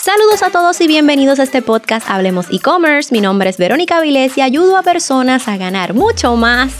[0.00, 3.12] Saludos a todos y bienvenidos a este podcast Hablemos e-commerce.
[3.12, 6.72] Mi nombre es Verónica Vilés y ayudo a personas a ganar mucho más,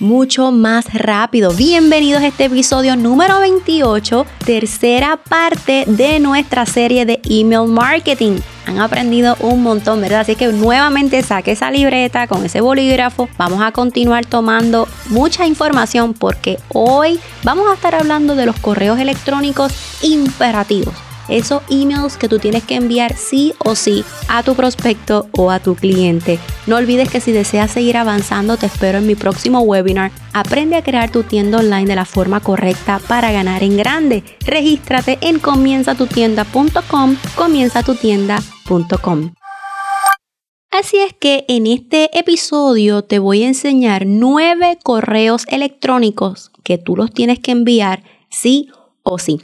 [0.00, 1.52] mucho más rápido.
[1.52, 8.40] Bienvenidos a este episodio número 28, tercera parte de nuestra serie de email marketing.
[8.66, 10.22] Han aprendido un montón, ¿verdad?
[10.22, 13.28] Así que nuevamente saque esa libreta con ese bolígrafo.
[13.38, 18.98] Vamos a continuar tomando mucha información porque hoy vamos a estar hablando de los correos
[18.98, 19.72] electrónicos
[20.02, 20.94] imperativos
[21.28, 25.60] esos emails que tú tienes que enviar sí o sí a tu prospecto o a
[25.60, 26.38] tu cliente.
[26.66, 30.12] No olvides que si deseas seguir avanzando, te espero en mi próximo webinar.
[30.32, 34.22] Aprende a crear tu tienda online de la forma correcta para ganar en grande.
[34.46, 39.32] Regístrate en comienzatutienda.com, comienzatutienda.com.
[40.72, 46.96] Así es que en este episodio te voy a enseñar nueve correos electrónicos que tú
[46.96, 48.70] los tienes que enviar sí
[49.02, 49.38] o sí.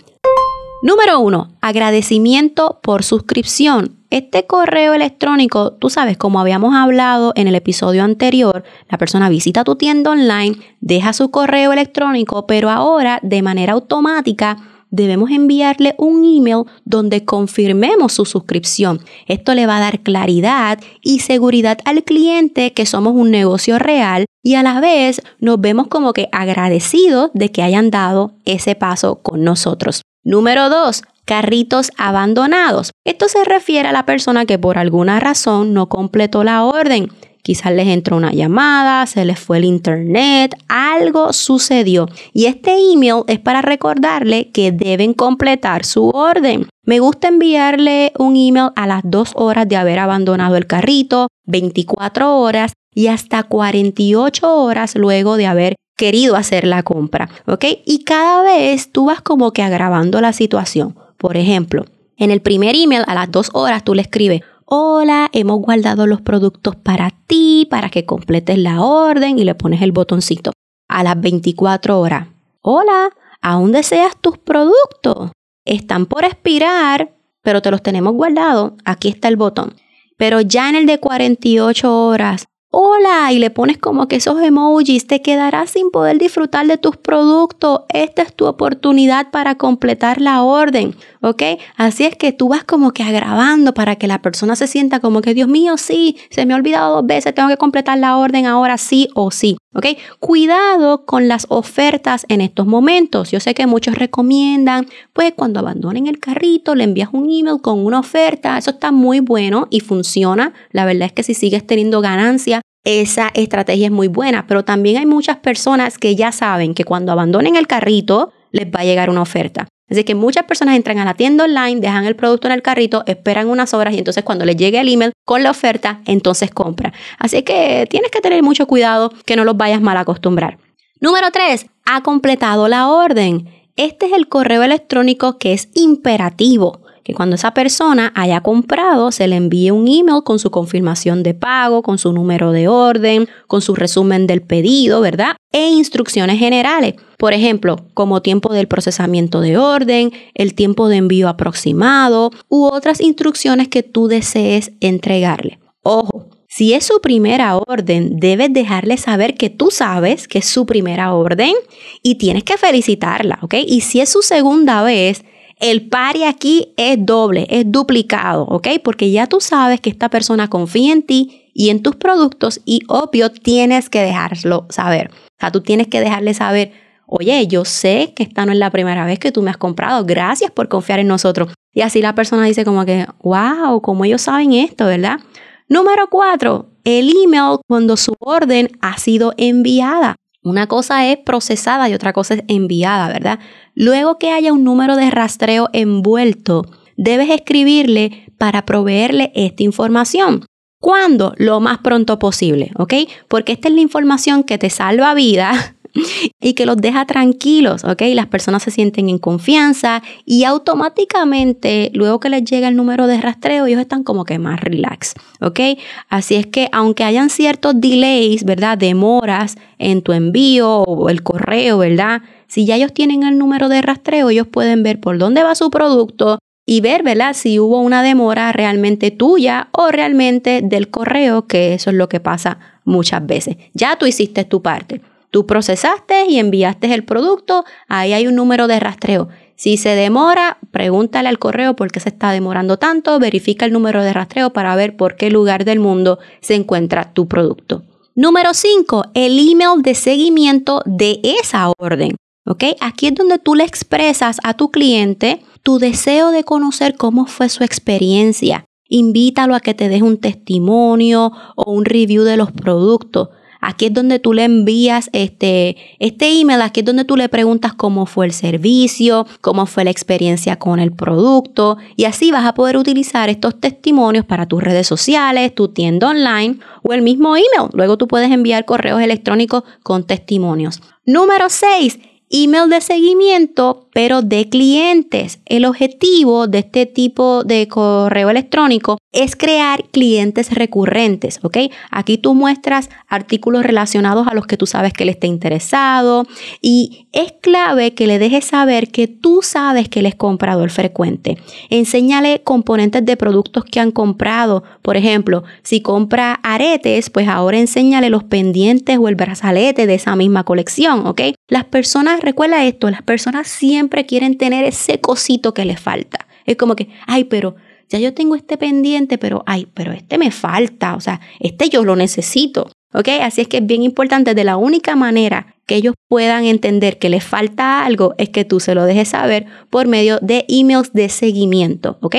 [0.81, 3.97] Número uno, agradecimiento por suscripción.
[4.11, 9.65] Este correo electrónico, tú sabes, como habíamos hablado en el episodio anterior, la persona visita
[9.65, 14.57] tu tienda online, deja su correo electrónico, pero ahora de manera automática
[14.91, 19.01] debemos enviarle un email donde confirmemos su suscripción.
[19.27, 24.27] Esto le va a dar claridad y seguridad al cliente que somos un negocio real
[24.45, 29.17] y a la vez nos vemos como que agradecidos de que hayan dado ese paso
[29.17, 30.03] con nosotros.
[30.29, 31.05] Número 2.
[31.25, 32.91] Carritos abandonados.
[33.07, 37.09] Esto se refiere a la persona que por alguna razón no completó la orden.
[37.43, 42.11] Quizás les entró una llamada, se les fue el internet, algo sucedió.
[42.35, 46.69] Y este email es para recordarle que deben completar su orden.
[46.85, 52.37] Me gusta enviarle un email a las 2 horas de haber abandonado el carrito, 24
[52.39, 57.65] horas y hasta 48 horas luego de haber querido hacer la compra, ¿ok?
[57.85, 60.95] Y cada vez tú vas como que agravando la situación.
[61.19, 61.85] Por ejemplo,
[62.17, 66.23] en el primer email a las dos horas tú le escribes, hola, hemos guardado los
[66.23, 70.53] productos para ti, para que completes la orden y le pones el botoncito.
[70.89, 72.29] A las 24 horas,
[72.63, 73.11] hola,
[73.43, 75.33] ¿aún deseas tus productos?
[75.65, 78.73] Están por expirar, pero te los tenemos guardados.
[78.85, 79.75] Aquí está el botón.
[80.17, 85.07] Pero ya en el de 48 horas, hola y le pones como que esos emojis,
[85.07, 87.81] te quedarás sin poder disfrutar de tus productos.
[87.89, 91.43] Esta es tu oportunidad para completar la orden, ¿ok?
[91.77, 95.23] Así es que tú vas como que agravando para que la persona se sienta como
[95.23, 98.47] que, Dios mío, sí, se me ha olvidado dos veces, tengo que completar la orden
[98.47, 99.87] ahora sí o sí, ¿ok?
[100.21, 103.31] Cuidado con las ofertas en estos momentos.
[103.31, 107.85] Yo sé que muchos recomiendan, pues cuando abandonen el carrito, le envías un email con
[107.85, 108.59] una oferta.
[108.59, 110.53] Eso está muy bueno y funciona.
[110.71, 114.97] La verdad es que si sigues teniendo ganancia, esa estrategia es muy buena, pero también
[114.97, 119.11] hay muchas personas que ya saben que cuando abandonen el carrito les va a llegar
[119.11, 119.69] una oferta.
[119.91, 123.05] Así que muchas personas entran a la tienda online, dejan el producto en el carrito,
[123.07, 126.93] esperan unas horas y entonces cuando les llegue el email con la oferta, entonces compra.
[127.19, 130.59] Así que tienes que tener mucho cuidado que no los vayas mal a acostumbrar.
[131.01, 131.67] Número 3.
[131.87, 133.49] Ha completado la orden.
[133.77, 139.27] Este es el correo electrónico que es imperativo que cuando esa persona haya comprado se
[139.29, 143.63] le envíe un email con su confirmación de pago, con su número de orden, con
[143.63, 145.35] su resumen del pedido, ¿verdad?
[145.51, 146.97] E instrucciones generales.
[147.17, 153.01] Por ejemplo, como tiempo del procesamiento de orden, el tiempo de envío aproximado u otras
[153.01, 155.61] instrucciones que tú desees entregarle.
[155.83, 160.67] Ojo, si es su primera orden, debes dejarle saber que tú sabes que es su
[160.67, 161.55] primera orden
[162.03, 163.55] y tienes que felicitarla, ¿ok?
[163.67, 165.25] Y si es su segunda vez,
[165.61, 168.69] el pari aquí es doble, es duplicado, ¿ok?
[168.83, 172.83] Porque ya tú sabes que esta persona confía en ti y en tus productos y
[172.89, 175.11] obvio tienes que dejarlo saber.
[175.13, 176.73] O sea, tú tienes que dejarle saber,
[177.07, 180.05] oye, yo sé que esta no es la primera vez que tú me has comprado,
[180.05, 181.53] gracias por confiar en nosotros.
[181.73, 185.21] Y así la persona dice como que, wow, como ellos saben esto, ¿verdad?
[185.69, 190.17] Número cuatro, el email cuando su orden ha sido enviada.
[190.49, 193.39] Una cosa es procesada y otra cosa es enviada, ¿verdad?
[193.75, 196.65] Luego que haya un número de rastreo envuelto,
[196.97, 200.47] debes escribirle para proveerle esta información.
[200.81, 201.35] ¿Cuándo?
[201.37, 202.95] Lo más pronto posible, ¿ok?
[203.29, 205.77] Porque esta es la información que te salva vida
[206.41, 208.03] y que los deja tranquilos, ¿ok?
[208.15, 213.21] Las personas se sienten en confianza y automáticamente, luego que les llega el número de
[213.21, 215.61] rastreo, ellos están como que más relax, ¿ok?
[216.09, 218.79] Así es que aunque hayan ciertos delays, ¿verdad?
[218.79, 222.23] Demoras en tu envío o el correo, ¿verdad?
[222.47, 225.71] Si ya ellos tienen el número de rastreo, ellos pueden ver por dónde va su
[225.71, 226.39] producto,
[226.71, 227.33] y ver, ¿verdad?
[227.33, 232.21] Si hubo una demora realmente tuya o realmente del correo, que eso es lo que
[232.21, 233.57] pasa muchas veces.
[233.73, 235.01] Ya tú hiciste tu parte.
[235.31, 239.29] Tú procesaste y enviaste el producto, ahí hay un número de rastreo.
[239.57, 244.03] Si se demora, pregúntale al correo por qué se está demorando tanto, verifica el número
[244.03, 247.83] de rastreo para ver por qué lugar del mundo se encuentra tu producto.
[248.15, 252.17] Número 5, el email de seguimiento de esa orden.
[252.47, 252.65] ¿Ok?
[252.81, 257.49] Aquí es donde tú le expresas a tu cliente tu deseo de conocer cómo fue
[257.49, 258.65] su experiencia.
[258.89, 263.29] Invítalo a que te deje un testimonio o un review de los productos.
[263.61, 267.75] Aquí es donde tú le envías este, este email, aquí es donde tú le preguntas
[267.75, 272.55] cómo fue el servicio, cómo fue la experiencia con el producto y así vas a
[272.55, 277.71] poder utilizar estos testimonios para tus redes sociales, tu tienda online o el mismo email.
[277.73, 280.81] Luego tú puedes enviar correos electrónicos con testimonios.
[281.05, 281.99] Número 6
[282.31, 285.41] email de seguimiento, pero de clientes.
[285.45, 291.57] El objetivo de este tipo de correo electrónico es crear clientes recurrentes, ¿ok?
[291.91, 296.27] Aquí tú muestras artículos relacionados a los que tú sabes que él está interesado
[296.61, 301.39] y es clave que le dejes saber que tú sabes que él es comprador frecuente.
[301.71, 304.63] Enséñale componentes de productos que han comprado.
[304.83, 310.15] Por ejemplo, si compra aretes, pues ahora enséñale los pendientes o el brazalete de esa
[310.15, 311.23] misma colección, ¿ok?
[311.49, 316.27] Las personas, recuerda esto, las personas siempre quieren tener ese cosito que les falta.
[316.47, 317.57] Es como que, ay, pero
[317.89, 321.85] ya yo tengo este pendiente, pero ay, pero este me falta, o sea, este yo
[321.85, 322.71] lo necesito.
[322.95, 323.09] ¿Ok?
[323.21, 327.11] Así es que es bien importante, de la única manera que ellos puedan entender que
[327.11, 331.11] les falta algo es que tú se lo dejes saber por medio de emails de
[331.11, 331.99] seguimiento.
[332.01, 332.17] ¿Ok?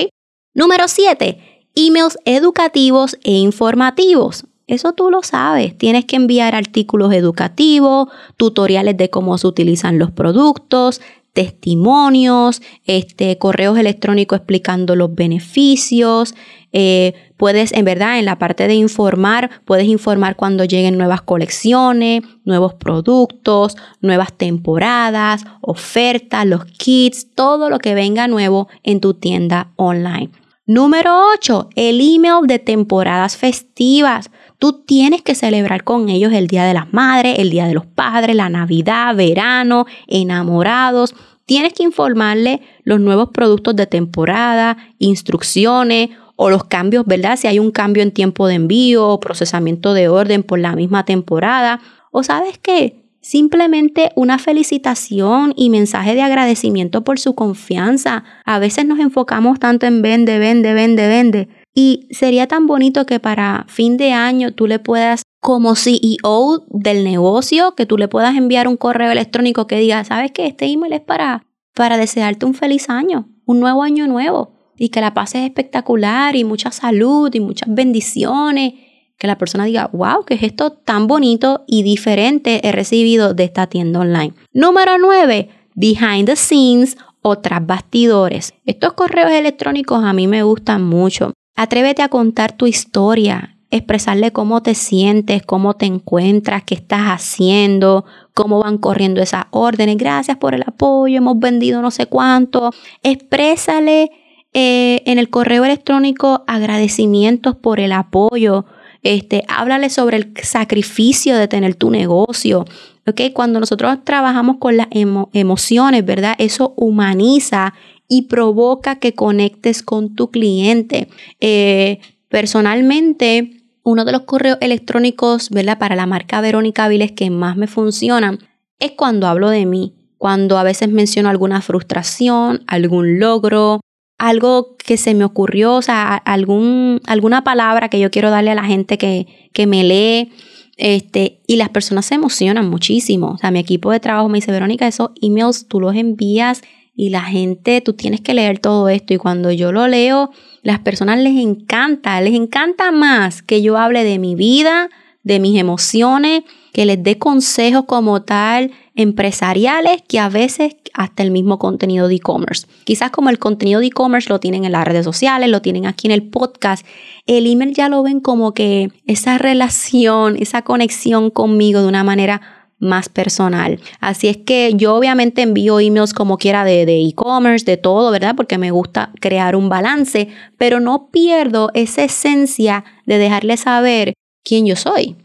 [0.53, 1.65] Número 7.
[1.75, 4.45] Emails educativos e informativos.
[4.67, 5.75] Eso tú lo sabes.
[5.75, 11.01] Tienes que enviar artículos educativos, tutoriales de cómo se utilizan los productos,
[11.33, 16.35] testimonios, este, correos electrónicos explicando los beneficios.
[16.71, 22.21] Eh, puedes, en verdad, en la parte de informar, puedes informar cuando lleguen nuevas colecciones,
[22.43, 29.71] nuevos productos, nuevas temporadas, ofertas, los kits, todo lo que venga nuevo en tu tienda
[29.77, 30.31] online.
[30.67, 34.29] Número 8, el email de temporadas festivas.
[34.59, 37.85] Tú tienes que celebrar con ellos el Día de las Madres, el Día de los
[37.85, 41.15] Padres, la Navidad, verano, enamorados.
[41.45, 47.37] Tienes que informarle los nuevos productos de temporada, instrucciones o los cambios, ¿verdad?
[47.37, 51.05] Si hay un cambio en tiempo de envío o procesamiento de orden por la misma
[51.05, 51.79] temporada.
[52.11, 53.05] O sabes qué?
[53.21, 58.25] Simplemente una felicitación y mensaje de agradecimiento por su confianza.
[58.43, 61.49] A veces nos enfocamos tanto en vende, vende, vende, vende.
[61.73, 67.03] Y sería tan bonito que para fin de año tú le puedas como CEO del
[67.03, 70.93] negocio, que tú le puedas enviar un correo electrónico que diga, sabes que este email
[70.93, 75.43] es para, para desearte un feliz año, un nuevo año nuevo, y que la pases
[75.43, 78.73] espectacular y mucha salud y muchas bendiciones.
[79.17, 83.43] Que la persona diga, wow, que es esto tan bonito y diferente he recibido de
[83.43, 84.33] esta tienda online.
[84.53, 88.53] Número 9, behind the scenes o bastidores.
[88.65, 91.33] Estos correos electrónicos a mí me gustan mucho.
[91.61, 98.05] Atrévete a contar tu historia, expresarle cómo te sientes, cómo te encuentras, qué estás haciendo,
[98.33, 99.97] cómo van corriendo esas órdenes.
[99.97, 102.71] Gracias por el apoyo, hemos vendido no sé cuánto.
[103.03, 104.09] Exprésale
[104.53, 108.63] eh, en el correo electrónico agradecimientos por el apoyo.
[109.03, 112.63] Este, háblale sobre el sacrificio de tener tu negocio.
[113.05, 113.33] ¿okay?
[113.33, 114.87] Cuando nosotros trabajamos con las
[115.33, 116.35] emociones, ¿verdad?
[116.37, 117.73] Eso humaniza
[118.09, 121.07] y provoca que conectes con tu cliente.
[121.39, 125.49] Eh, personalmente, uno de los correos electrónicos.
[125.79, 128.39] Para la marca Verónica Viles que más me funcionan
[128.79, 133.81] es cuando hablo de mí, cuando a veces menciono alguna frustración, algún logro,
[134.17, 138.55] algo que se me ocurrió, o sea, algún, alguna palabra que yo quiero darle a
[138.55, 140.31] la gente que, que me lee.
[140.77, 143.31] Este, y las personas se emocionan muchísimo.
[143.31, 146.61] O sea, mi equipo de trabajo me dice, Verónica, esos emails tú los envías
[146.99, 150.31] y la gente, tú tienes que leer todo esto y cuando yo lo leo,
[150.63, 154.89] las personas les encanta, les encanta más que yo hable de mi vida,
[155.23, 161.31] de mis emociones, que les dé consejos como tal empresariales que a veces hasta el
[161.31, 162.67] mismo contenido de e-commerce.
[162.83, 166.07] Quizás como el contenido de e-commerce lo tienen en las redes sociales, lo tienen aquí
[166.07, 166.85] en el podcast,
[167.27, 172.58] el email ya lo ven como que esa relación, esa conexión conmigo de una manera
[172.79, 173.79] más personal.
[173.99, 178.35] Así es que yo obviamente envío emails como quiera de e-commerce, de, todo, ¿verdad?
[178.35, 184.65] Porque me gusta crear un balance, pero no pierdo esa esencia de dejarle saber quién
[184.65, 185.15] yo soy.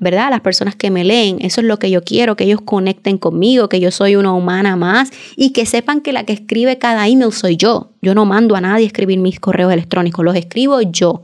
[0.00, 0.26] ¿verdad?
[0.26, 1.38] A las personas que me leen.
[1.40, 4.76] Eso es lo que yo quiero, que ellos conecten conmigo, que yo soy una humana
[4.76, 7.92] más y que sepan que la que escribe cada email soy yo.
[8.02, 11.22] Yo no mando a nadie a escribir mis correos electrónicos, los escribo yo.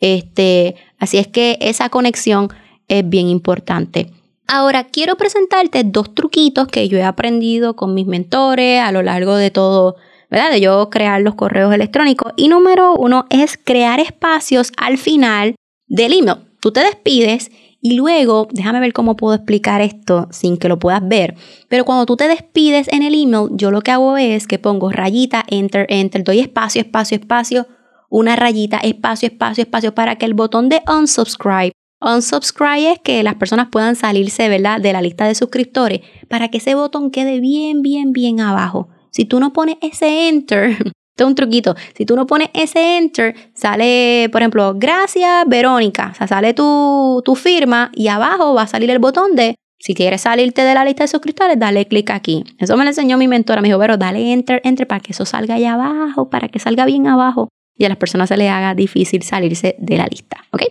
[0.00, 2.48] Este, así es que esa conexión
[2.88, 4.10] es bien importante.
[4.46, 9.36] Ahora quiero presentarte dos truquitos que yo he aprendido con mis mentores a lo largo
[9.36, 9.96] de todo,
[10.30, 10.50] ¿verdad?
[10.50, 12.32] De yo crear los correos electrónicos.
[12.36, 15.54] Y número uno es crear espacios al final
[15.86, 16.38] del email.
[16.60, 21.06] Tú te despides y luego, déjame ver cómo puedo explicar esto sin que lo puedas
[21.06, 21.34] ver.
[21.68, 24.90] Pero cuando tú te despides en el email, yo lo que hago es que pongo
[24.92, 27.66] rayita, enter, enter, doy espacio, espacio, espacio,
[28.08, 33.36] una rayita, espacio, espacio, espacio para que el botón de unsubscribe Unsubscribe es que las
[33.36, 37.82] personas puedan salirse, ¿verdad?, de la lista de suscriptores para que ese botón quede bien,
[37.82, 38.88] bien, bien abajo.
[39.10, 42.96] Si tú no pones ese enter, esto es un truquito, si tú no pones ese
[42.96, 48.62] enter, sale, por ejemplo, gracias Verónica, o sea, sale tu, tu firma y abajo va
[48.62, 52.10] a salir el botón de si quieres salirte de la lista de suscriptores, dale clic
[52.10, 52.44] aquí.
[52.58, 53.60] Eso me lo enseñó mi mentora.
[53.60, 56.84] Me dijo, pero dale enter, enter para que eso salga allá abajo, para que salga
[56.84, 60.38] bien abajo y a las personas se les haga difícil salirse de la lista.
[60.52, 60.62] ¿Ok?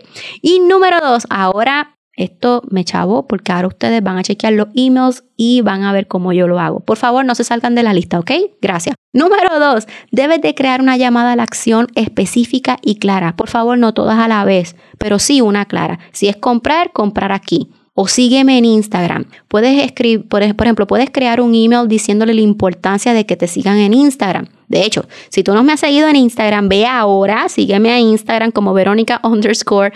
[0.41, 5.23] Y número dos, ahora esto me chavo porque ahora ustedes van a chequear los emails
[5.37, 6.81] y van a ver cómo yo lo hago.
[6.81, 8.31] Por favor, no se salgan de la lista, ¿ok?
[8.61, 8.95] Gracias.
[9.13, 13.35] Número dos, debes de crear una llamada a la acción específica y clara.
[13.35, 15.99] Por favor, no todas a la vez, pero sí una clara.
[16.11, 19.25] Si es comprar, comprar aquí o sígueme en Instagram.
[19.47, 23.77] Puedes escribir, por ejemplo, puedes crear un email diciéndole la importancia de que te sigan
[23.77, 24.47] en Instagram.
[24.67, 28.51] De hecho, si tú no me has seguido en Instagram, ve ahora, sígueme a Instagram
[28.51, 29.91] como Verónica underscore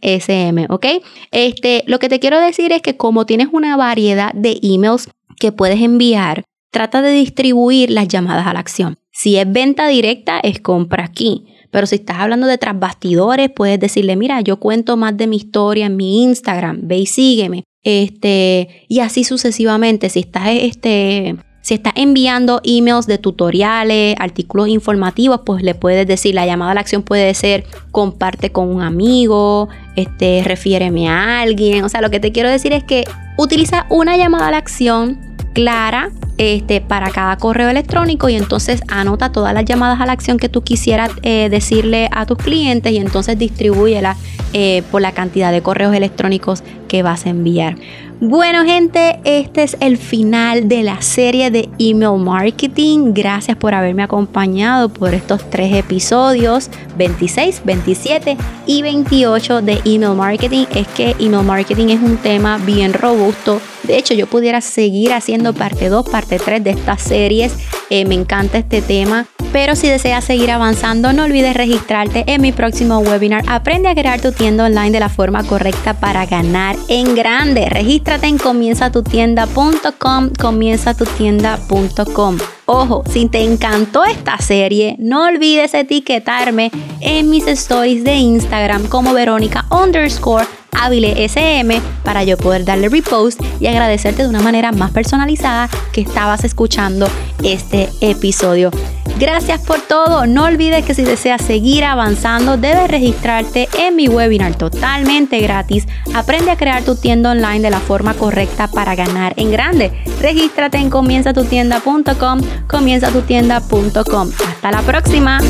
[0.00, 0.86] SM, ¿ok?
[1.30, 5.52] Este, lo que te quiero decir es que como tienes una variedad de emails que
[5.52, 8.96] puedes enviar, trata de distribuir las llamadas a la acción.
[9.12, 11.46] Si es venta directa, es compra aquí.
[11.70, 15.36] Pero si estás hablando de tras bastidores, puedes decirle, mira, yo cuento más de mi
[15.36, 17.64] historia en mi Instagram, ve y sígueme.
[17.82, 20.08] Este, y así sucesivamente.
[20.08, 26.34] Si estás, este, si estás enviando emails de tutoriales, artículos informativos, pues le puedes decir,
[26.34, 31.84] la llamada a la acción puede ser comparte con un amigo, este, refiéreme a alguien.
[31.84, 33.04] O sea, lo que te quiero decir es que
[33.36, 35.20] utiliza una llamada a la acción
[35.52, 40.38] clara este, para cada correo electrónico y entonces anota todas las llamadas a la acción
[40.38, 44.16] que tú quisieras eh, decirle a tus clientes y entonces distribúyela
[44.52, 47.76] eh, por la cantidad de correos electrónicos que vas a enviar.
[48.20, 53.12] Bueno gente, este es el final de la serie de email marketing.
[53.14, 58.36] Gracias por haberme acompañado por estos tres episodios, 26, 27
[58.66, 60.64] y 28 de email marketing.
[60.74, 63.60] Es que email marketing es un tema bien robusto.
[63.84, 67.56] De hecho, yo pudiera seguir haciendo parte 2, parte 3 de estas series.
[67.88, 69.26] Eh, me encanta este tema.
[69.52, 73.44] Pero si deseas seguir avanzando, no olvides registrarte en mi próximo webinar.
[73.46, 77.66] Aprende a crear tu tienda online de la forma correcta para ganar en grande.
[77.68, 82.38] Regístrate en comienzatutienda.com, comienzatutienda.com.
[82.66, 89.14] Ojo, si te encantó esta serie, no olvides etiquetarme en mis stories de Instagram como
[89.14, 94.92] Verónica underscore Ávile SM para yo poder darle repost y agradecerte de una manera más
[94.92, 97.08] personalizada que estabas escuchando
[97.42, 98.70] este episodio.
[99.18, 100.26] Gracias por todo.
[100.26, 105.88] No olvides que si deseas seguir avanzando, debes registrarte en mi webinar totalmente gratis.
[106.14, 109.92] Aprende a crear tu tienda online de la forma correcta para ganar en grande.
[110.20, 114.30] Regístrate en comienzatutienda.com, comienzatutienda.com.
[114.46, 115.40] Hasta la próxima.